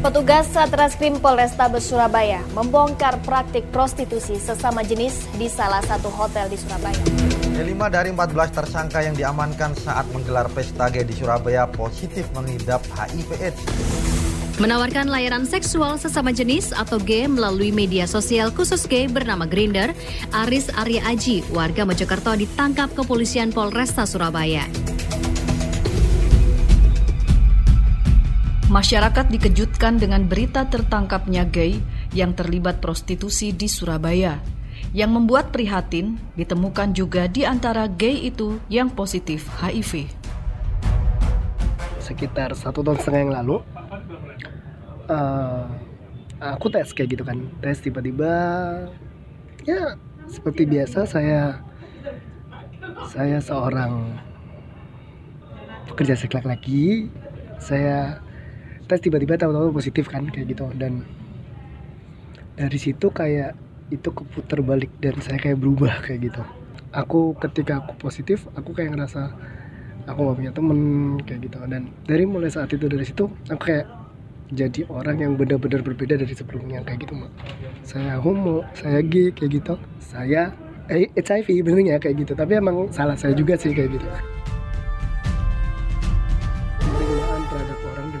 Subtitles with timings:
[0.00, 7.04] Petugas Satreskrim Polrestabes Surabaya membongkar praktik prostitusi sesama jenis di salah satu hotel di Surabaya.
[7.60, 13.28] Lima dari 14 tersangka yang diamankan saat menggelar pesta gay di Surabaya positif mengidap HIV
[13.44, 13.60] AIDS.
[14.56, 19.92] Menawarkan layanan seksual sesama jenis atau gay melalui media sosial khusus gay bernama Grinder,
[20.32, 24.64] Aris Arya Aji, warga Mojokerto ditangkap kepolisian Polresta Surabaya.
[28.70, 31.82] Masyarakat dikejutkan dengan berita tertangkapnya gay
[32.14, 34.38] yang terlibat prostitusi di Surabaya.
[34.94, 40.06] Yang membuat prihatin, ditemukan juga di antara gay itu yang positif HIV.
[41.98, 43.56] Sekitar satu tahun setengah yang lalu,
[45.10, 45.66] uh,
[46.38, 47.42] aku tes kayak gitu kan.
[47.58, 48.30] Tes tiba-tiba,
[49.66, 49.98] ya
[50.30, 51.58] seperti biasa saya
[53.10, 54.14] saya seorang
[55.90, 57.10] pekerja seks laki
[57.58, 58.29] saya
[58.90, 60.66] tes tiba-tiba tahu-tahu positif kan kayak gitu.
[60.74, 61.06] Dan
[62.58, 63.54] dari situ kayak
[63.94, 66.42] itu keputar balik dan saya kayak berubah kayak gitu.
[66.90, 69.30] Aku ketika aku positif aku kayak ngerasa
[70.10, 70.78] aku gak punya temen
[71.22, 71.58] kayak gitu.
[71.70, 73.86] Dan dari mulai saat itu dari situ aku kayak
[74.50, 77.30] jadi orang yang benar-benar berbeda dari sebelumnya kayak gitu mak
[77.86, 79.74] saya homo saya gay kayak gitu.
[80.02, 80.50] Saya
[80.90, 82.32] eh, HIV benernya kayak gitu.
[82.34, 84.06] Tapi emang salah saya juga sih kayak gitu.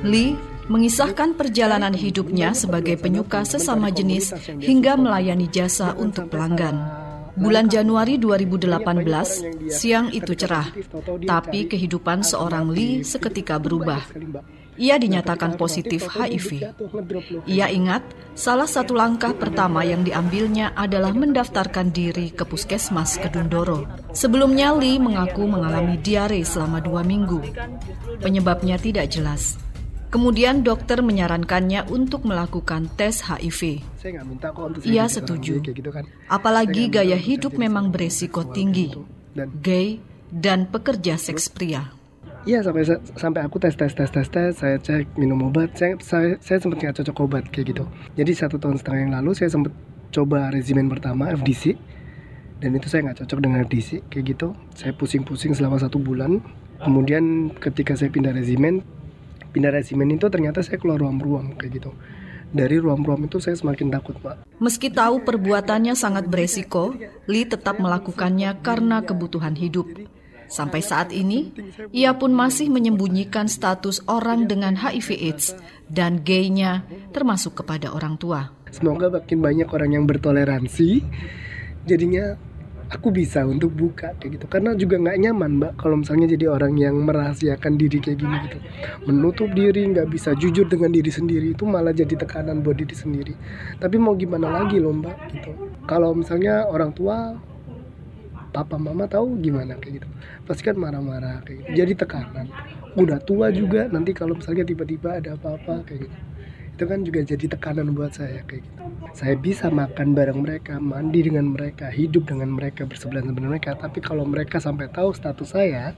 [0.00, 4.30] Lee mengisahkan perjalanan hidupnya sebagai penyuka sesama jenis
[4.62, 6.78] hingga melayani jasa untuk pelanggan.
[7.34, 10.70] Bulan Januari 2018, siang itu cerah,
[11.26, 14.02] tapi kehidupan seorang Lee seketika berubah.
[14.80, 16.72] Ia dinyatakan positif HIV.
[17.50, 23.84] Ia ingat, salah satu langkah pertama yang diambilnya adalah mendaftarkan diri ke puskesmas Kedundoro.
[24.16, 27.40] Sebelumnya, Lee mengaku mengalami diare selama dua minggu.
[28.20, 29.69] Penyebabnya tidak jelas.
[30.10, 33.78] Kemudian dokter menyarankannya untuk melakukan tes HIV.
[34.82, 36.02] Ia setuju, gitu kan.
[36.26, 38.90] apalagi gaya hidup memang beresiko tinggi,
[39.62, 40.02] gay
[40.34, 41.94] dan pekerja seks pria.
[42.48, 42.88] Iya sampai
[43.20, 45.76] sampai aku tes tes tes tes tes saya cek minum obat.
[45.76, 47.84] Saya saya, saya sempat nggak cocok obat kayak gitu.
[48.16, 49.76] Jadi satu tahun setengah yang lalu saya sempat
[50.08, 51.76] coba regimen pertama FDC
[52.64, 54.56] dan itu saya nggak cocok dengan FDC kayak gitu.
[54.72, 56.40] Saya pusing-pusing selama satu bulan.
[56.80, 58.80] Kemudian ketika saya pindah regimen
[59.50, 61.90] pindah resimen itu ternyata saya keluar ruam-ruam kayak gitu.
[62.50, 64.42] Dari ruam-ruam itu saya semakin takut pak.
[64.58, 66.98] Meski tahu perbuatannya sangat beresiko
[67.30, 69.86] Lee tetap melakukannya karena kebutuhan hidup.
[70.50, 71.54] Sampai saat ini,
[71.94, 75.54] ia pun masih menyembunyikan status orang dengan HIV AIDS
[75.86, 76.82] dan gaynya
[77.14, 78.50] termasuk kepada orang tua.
[78.74, 81.06] Semoga makin banyak orang yang bertoleransi,
[81.86, 82.34] jadinya
[82.90, 84.46] aku bisa untuk buka kayak gitu.
[84.50, 88.58] Karena juga nggak nyaman mbak kalau misalnya jadi orang yang merahasiakan diri kayak gini gitu.
[89.06, 93.34] Menutup diri nggak bisa jujur dengan diri sendiri itu malah jadi tekanan buat diri sendiri.
[93.78, 95.50] Tapi mau gimana lagi loh mbak gitu.
[95.86, 97.38] Kalau misalnya orang tua
[98.50, 100.08] papa mama tahu gimana kayak gitu.
[100.42, 101.70] Pasti kan marah-marah kayak gitu.
[101.78, 102.46] Jadi tekanan.
[102.98, 106.29] Udah tua juga nanti kalau misalnya tiba-tiba ada apa-apa kayak gitu
[106.76, 108.82] itu kan juga jadi tekanan buat saya kayak gitu.
[109.12, 113.76] Saya bisa makan bareng mereka mandi dengan mereka hidup dengan mereka bersebelahan dengan mereka.
[113.76, 115.92] Tapi kalau mereka sampai tahu status saya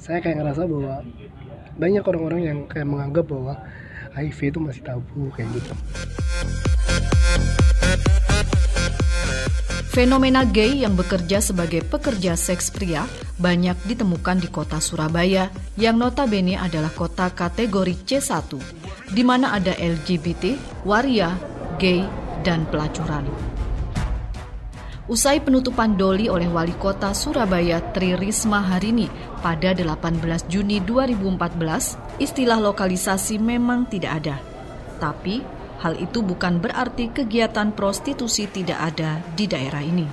[0.00, 1.04] saya kayak ngerasa bahwa
[1.76, 3.54] banyak orang-orang yang kayak menganggap bahwa
[4.16, 5.72] HIV itu masih tabu kayak gitu
[9.90, 13.10] Fenomena gay yang bekerja sebagai pekerja seks pria
[13.42, 18.54] banyak ditemukan di kota Surabaya yang notabene adalah kota kategori C1,
[19.10, 20.54] di mana ada LGBT,
[20.86, 21.34] waria,
[21.82, 22.06] gay,
[22.46, 23.26] dan pelacuran.
[25.10, 29.10] Usai penutupan doli oleh wali kota Surabaya Tri Risma Harini
[29.42, 34.38] pada 18 Juni 2014, istilah lokalisasi memang tidak ada.
[35.02, 40.04] Tapi Hal itu bukan berarti kegiatan prostitusi tidak ada di daerah ini.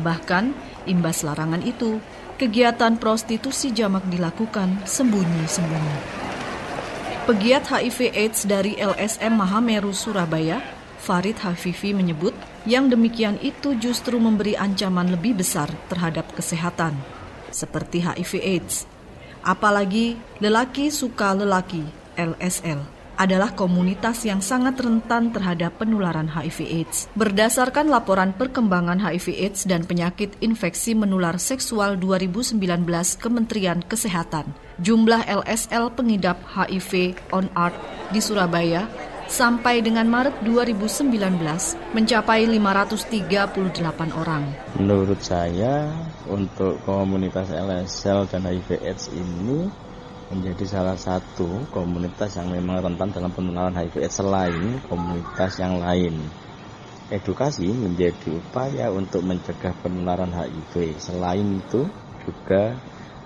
[0.00, 0.44] Bahkan,
[0.88, 2.00] imbas larangan itu,
[2.40, 5.96] kegiatan prostitusi jamak dilakukan sembunyi-sembunyi.
[7.28, 10.64] Pegiat HIV AIDS dari LSM Mahameru Surabaya,
[10.96, 12.32] Farid Hafifi menyebut
[12.64, 16.96] yang demikian itu justru memberi ancaman lebih besar terhadap kesehatan,
[17.52, 18.88] seperti HIV AIDS.
[19.44, 21.84] Apalagi lelaki suka lelaki,
[22.16, 27.12] LSL adalah komunitas yang sangat rentan terhadap penularan HIV/AIDS.
[27.16, 32.60] Berdasarkan laporan perkembangan HIV/AIDS dan penyakit infeksi menular seksual 2019
[33.16, 37.76] Kementerian Kesehatan, jumlah LSL pengidap HIV on art
[38.12, 38.86] di Surabaya
[39.26, 41.10] sampai dengan Maret 2019
[41.92, 44.46] mencapai 538 orang.
[44.78, 45.90] Menurut saya
[46.30, 49.66] untuk komunitas LSL dan HIV AIDS ini
[50.26, 56.18] menjadi salah satu komunitas yang memang rentan dalam penularan HIV selain komunitas yang lain.
[57.06, 60.98] Edukasi menjadi upaya untuk mencegah penularan HIV.
[60.98, 61.86] Selain itu
[62.26, 62.74] juga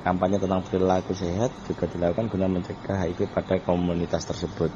[0.04, 4.68] kampanye tentang perilaku sehat juga dilakukan guna mencegah HIV pada komunitas tersebut.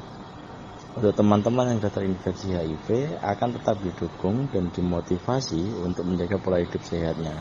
[0.95, 6.81] Untuk teman-teman yang sudah terinfeksi HIV akan tetap didukung dan dimotivasi untuk menjaga pola hidup
[6.81, 7.35] sehatnya.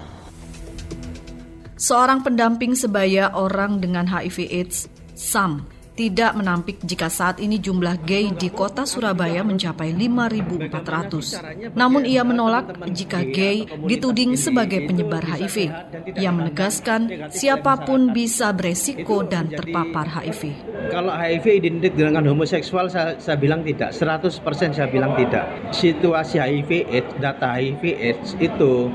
[1.75, 4.87] Seorang pendamping sebaya orang dengan HIV/AIDS,
[5.19, 11.75] Sam, tidak menampik jika saat ini jumlah gay di kota Surabaya mencapai 5.400.
[11.79, 15.71] Namun ia menolak jika gay dituding sebagai penyebar HIV.
[16.19, 20.43] Ia menegaskan siapa pun bisa beresiko dan terpapar HIV.
[20.91, 25.47] Kalau HIV identik dengan homoseksual saya, saya bilang tidak, 100% saya bilang tidak.
[25.71, 28.91] Situasi HIV AIDS, data HIV AIDS itu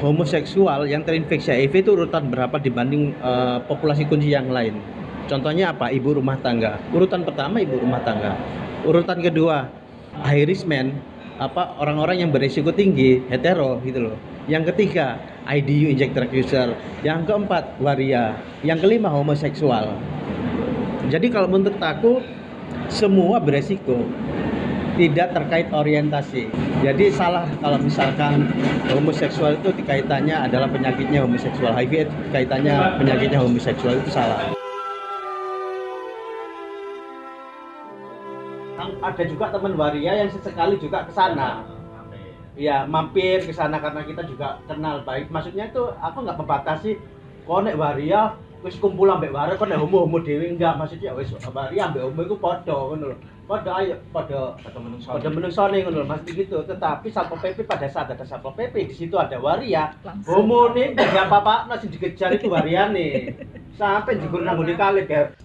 [0.00, 4.78] homoseksual yang terinfeksi HIV itu urutan berapa dibanding uh, populasi kunci yang lain.
[5.24, 5.88] Contohnya apa?
[5.88, 6.76] Ibu rumah tangga.
[6.92, 8.36] Urutan pertama ibu rumah tangga.
[8.84, 9.72] Urutan kedua
[10.20, 10.92] high risk man,
[11.40, 14.16] apa orang-orang yang berisiko tinggi, hetero gitu loh.
[14.44, 15.16] Yang ketiga
[15.48, 16.76] IDU injector user.
[17.00, 18.36] Yang keempat waria.
[18.60, 19.96] Yang kelima homoseksual.
[21.08, 22.20] Jadi kalau menurut aku
[22.88, 24.04] semua beresiko
[24.94, 26.46] tidak terkait orientasi.
[26.82, 28.46] Jadi salah kalau misalkan
[28.90, 31.74] homoseksual itu kaitannya adalah penyakitnya homoseksual.
[31.74, 34.54] HIV kaitannya penyakitnya homoseksual itu salah.
[39.04, 41.60] Ada juga teman waria yang sesekali juga ke sana.
[42.54, 45.28] Ya, mampir ke sana karena kita juga kenal baik.
[45.28, 46.96] Maksudnya itu aku nggak membatasi
[47.44, 52.24] konek waria wis kumpul ambek waria konek homo-homo dewi enggak maksudnya wis waria ambek homo
[52.24, 56.56] itu podo ngono pada ayo pada pada menungso pada menungso nih ngono mas begitu.
[56.64, 59.92] Tetapi satpol pp pada saat ada satpol pp di situ ada waria.
[60.24, 63.36] Homo nih tidak apa apa masih dikejar itu waria nih
[63.76, 65.36] sampai di gunung di kali kayak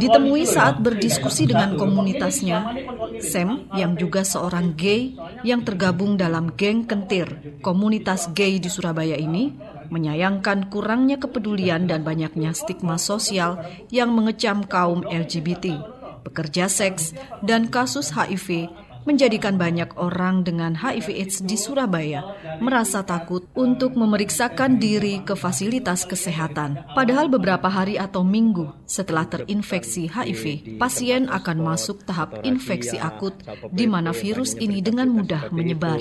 [0.00, 2.72] Ditemui saat berdiskusi dengan komunitasnya,
[3.20, 5.12] Sam yang juga seorang gay
[5.44, 9.52] yang tergabung dalam geng kentir komunitas gay di Surabaya ini
[9.92, 13.60] menyayangkan kurangnya kepedulian dan banyaknya stigma sosial
[13.92, 15.93] yang mengecam kaum LGBT
[16.24, 17.12] pekerja seks,
[17.44, 18.72] dan kasus HIV
[19.04, 22.24] menjadikan banyak orang dengan HIV/AIDS di Surabaya
[22.58, 26.80] merasa takut untuk memeriksakan diri ke fasilitas kesehatan.
[26.96, 33.36] Padahal beberapa hari atau minggu setelah terinfeksi HIV, pasien akan masuk tahap infeksi akut
[33.70, 36.00] di mana virus ini dengan mudah menyebar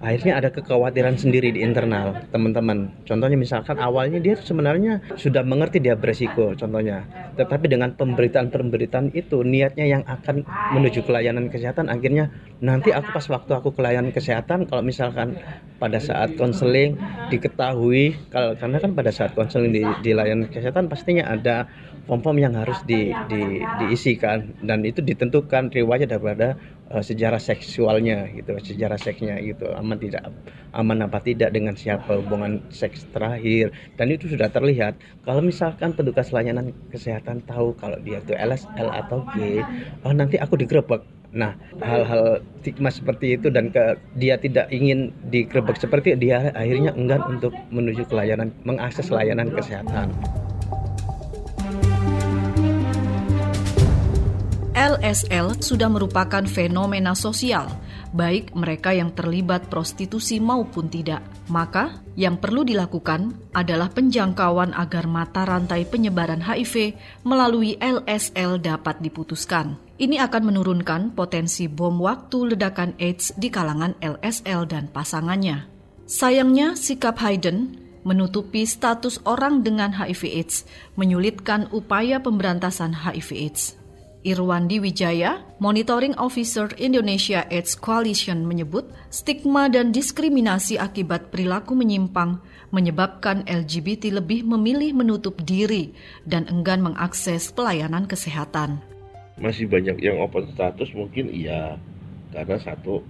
[0.00, 2.92] akhirnya ada kekhawatiran sendiri di internal teman-teman.
[3.08, 7.04] Contohnya misalkan awalnya dia sebenarnya sudah mengerti dia beresiko contohnya.
[7.36, 10.44] Tetapi dengan pemberitaan-pemberitaan itu niatnya yang akan
[10.76, 15.36] menuju ke layanan kesehatan akhirnya nanti aku pas waktu aku ke layanan kesehatan kalau misalkan
[15.76, 16.96] pada saat konseling
[17.28, 21.68] diketahui kalau karena kan pada saat konseling di, di layanan kesehatan pastinya ada
[22.06, 26.54] form-form yang harus di, di, diisikan dan itu ditentukan riwayat daripada
[26.90, 30.30] uh, sejarah seksualnya gitu sejarah seksnya gitu aman tidak
[30.76, 34.94] aman apa tidak dengan siapa hubungan seks terakhir dan itu sudah terlihat
[35.24, 39.62] kalau misalkan petugas layanan kesehatan tahu kalau dia itu LSL atau G
[40.06, 41.02] oh nanti aku digerebek
[41.36, 41.52] Nah,
[41.84, 47.52] hal-hal stigma seperti itu dan ke, dia tidak ingin digerebek seperti dia akhirnya enggan untuk
[47.68, 50.16] menuju ke layanan mengakses layanan kesehatan.
[55.06, 57.70] LSL sudah merupakan fenomena sosial,
[58.10, 61.22] baik mereka yang terlibat prostitusi maupun tidak.
[61.46, 69.78] Maka, yang perlu dilakukan adalah penjangkauan agar mata rantai penyebaran HIV melalui LSL dapat diputuskan.
[69.94, 75.70] Ini akan menurunkan potensi bom waktu ledakan AIDS di kalangan LSL dan pasangannya.
[76.10, 80.66] Sayangnya, sikap Hayden menutupi status orang dengan HIV/AIDS
[80.98, 83.85] menyulitkan upaya pemberantasan HIV/AIDS.
[84.26, 92.42] Irwandi Wijaya, Monitoring Officer Indonesia AIDS Coalition menyebut stigma dan diskriminasi akibat perilaku menyimpang
[92.74, 95.94] menyebabkan LGBT lebih memilih menutup diri
[96.26, 98.82] dan enggan mengakses pelayanan kesehatan.
[99.38, 101.78] Masih banyak yang open status mungkin iya,
[102.34, 103.06] karena satu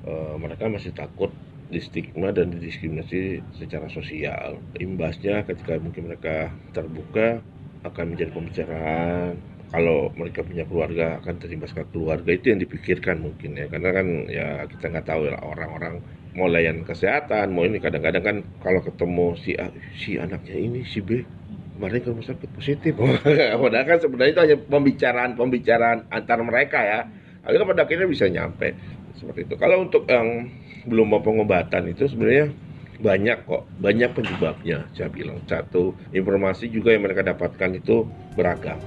[0.00, 1.28] e, mereka masih takut
[1.68, 4.56] di stigma dan didiskriminasi secara sosial.
[4.80, 7.44] Imbasnya ketika mungkin mereka terbuka
[7.84, 13.58] akan menjadi pembicaraan kalau mereka punya keluarga akan terimbas ke keluarga itu yang dipikirkan mungkin
[13.58, 13.66] ya.
[13.66, 15.98] Karena kan ya kita nggak tahu ya orang-orang
[16.38, 17.82] mau layan kesehatan mau ini.
[17.82, 21.26] Kadang-kadang kan kalau ketemu si A, si anaknya ini si B
[21.74, 22.94] kemarin ke rumah sakit positif.
[23.66, 27.10] Padahal kan sebenarnya itu hanya pembicaraan pembicaraan antar mereka ya.
[27.42, 28.78] Akhirnya pada akhirnya bisa nyampe.
[29.18, 29.58] Seperti itu.
[29.58, 30.54] Kalau untuk yang
[30.86, 32.54] belum mau pengobatan itu sebenarnya
[33.02, 34.86] banyak kok, banyak penyebabnya.
[34.94, 38.06] Saya bilang satu, informasi juga yang mereka dapatkan itu
[38.38, 38.78] beragam.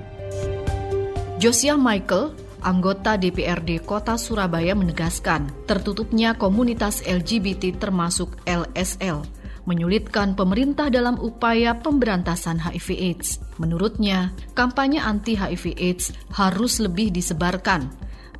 [1.37, 2.33] Josiah Michael,
[2.65, 9.21] anggota DPRD Kota Surabaya menegaskan, tertutupnya komunitas LGBT termasuk LSL
[9.69, 13.37] menyulitkan pemerintah dalam upaya pemberantasan HIV/AIDS.
[13.61, 17.91] Menurutnya, kampanye anti-HIV/AIDS harus lebih disebarkan,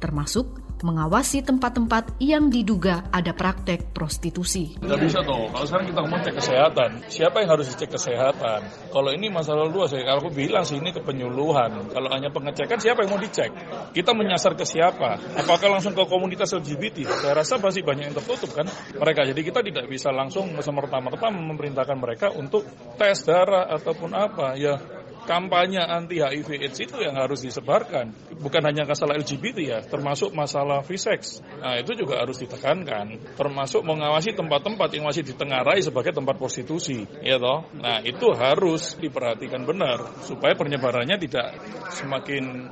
[0.02, 0.50] termasuk
[0.82, 4.78] mengawasi tempat-tempat yang diduga ada praktek prostitusi.
[4.78, 8.62] Tidak bisa dong, kalau sekarang kita ngomong cek kesehatan, siapa yang harus dicek kesehatan?
[8.94, 11.90] Kalau ini masalah luas, ya, kalau aku bilang sih ini kepenyuluhan.
[11.94, 13.52] Kalau hanya pengecekan, siapa yang mau dicek?
[13.94, 15.18] Kita menyasar ke siapa?
[15.38, 17.08] Apakah langsung ke komunitas LGBT?
[17.08, 18.68] Saya rasa masih banyak yang tertutup kan
[18.98, 19.26] mereka.
[19.26, 22.66] Jadi kita tidak bisa langsung semerta-merta memerintahkan mereka untuk
[22.98, 24.58] tes darah ataupun apa.
[24.58, 24.97] Ya
[25.28, 28.16] kampanye anti HIV AIDS itu yang harus disebarkan.
[28.40, 31.44] Bukan hanya masalah LGBT ya, termasuk masalah free sex.
[31.60, 33.36] Nah, itu juga harus ditekankan.
[33.36, 37.68] Termasuk mengawasi tempat-tempat yang masih ditengarai sebagai tempat prostitusi, ya toh.
[37.76, 41.60] Nah, itu harus diperhatikan benar supaya penyebarannya tidak
[41.92, 42.72] semakin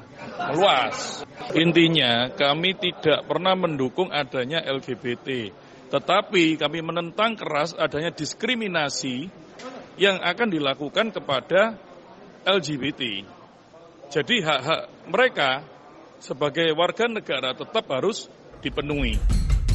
[0.49, 1.27] meluas.
[1.51, 5.51] Intinya, kami tidak pernah mendukung adanya LGBT.
[5.91, 9.29] Tetapi kami menentang keras adanya diskriminasi
[9.95, 11.79] yang akan dilakukan kepada
[12.45, 13.25] LGBT.
[14.13, 15.65] Jadi hak-hak mereka
[16.21, 18.29] sebagai warga negara tetap harus
[18.61, 19.17] dipenuhi.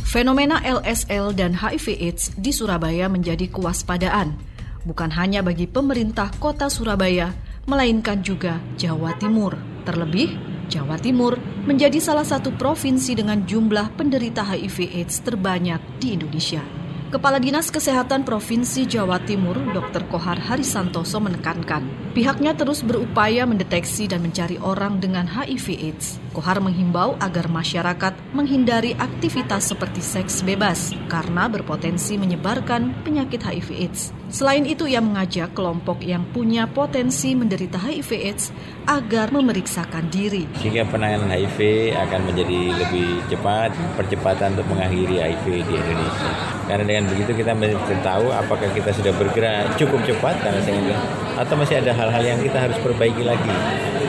[0.07, 4.39] Fenomena LSL dan HIV/AIDS di Surabaya menjadi kewaspadaan,
[4.83, 7.31] bukan hanya bagi pemerintah kota Surabaya,
[7.67, 9.55] melainkan juga Jawa Timur.
[9.87, 10.35] Terlebih,
[10.67, 16.80] Jawa Timur menjadi salah satu provinsi dengan jumlah penderita HIV/AIDS terbanyak di Indonesia.
[17.11, 20.07] Kepala Dinas Kesehatan Provinsi Jawa Timur, Dr.
[20.07, 21.83] Kohar Harisantoso menekankan,
[22.15, 26.23] pihaknya terus berupaya mendeteksi dan mencari orang dengan HIV/AIDS.
[26.31, 34.15] Kohar menghimbau agar masyarakat menghindari aktivitas seperti seks bebas karena berpotensi menyebarkan penyakit HIV/AIDS.
[34.31, 38.55] Selain itu, ia mengajak kelompok yang punya potensi menderita HIV/AIDS
[38.87, 40.47] agar memeriksakan diri.
[40.63, 46.60] Sehingga penanganan HIV akan menjadi lebih cepat, percepatan untuk mengakhiri HIV di Indonesia.
[46.71, 50.95] Karena dengan begitu kita bisa tahu apakah kita sudah bergerak cukup cepat karena sehingga
[51.35, 53.51] atau masih ada hal-hal yang kita harus perbaiki lagi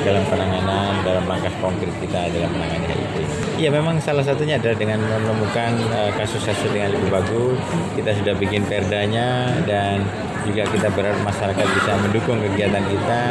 [0.06, 3.16] dalam penanganan, dalam langkah konkret kita dalam menangani HIV.
[3.58, 5.74] Ya memang salah satunya adalah dengan menemukan
[6.22, 7.58] kasus-kasus uh, yang lebih bagus.
[7.98, 10.06] Kita sudah bikin perdanya dan
[10.46, 13.22] juga kita berharap masyarakat bisa mendukung kegiatan kita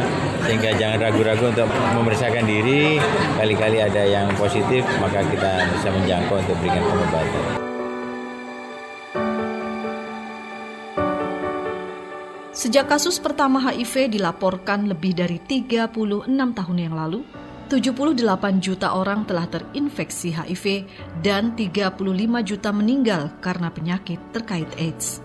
[0.46, 3.02] sehingga jangan ragu-ragu untuk memeriksakan diri
[3.38, 7.69] kali-kali ada yang positif maka kita bisa menjangkau untuk berikan pengobatan.
[12.60, 17.24] Sejak kasus pertama HIV dilaporkan lebih dari 36 tahun yang lalu,
[17.72, 18.20] 78
[18.60, 20.84] juta orang telah terinfeksi HIV
[21.24, 21.96] dan 35
[22.44, 25.24] juta meninggal karena penyakit terkait AIDS.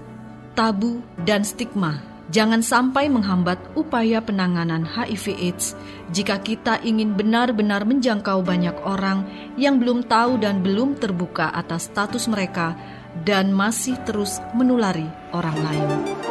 [0.55, 1.99] Tabu dan stigma
[2.31, 5.75] jangan sampai menghambat upaya penanganan HIV AIDS
[6.15, 9.27] jika kita ingin benar-benar menjangkau banyak orang
[9.59, 12.79] yang belum tahu dan belum terbuka atas status mereka
[13.27, 16.24] dan masih terus menulari orang lain.